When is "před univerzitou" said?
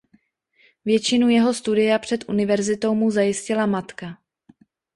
1.99-2.95